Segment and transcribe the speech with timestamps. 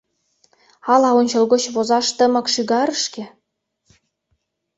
[0.93, 3.23] Ала ончылгоч возаш тымык шӱгарышке?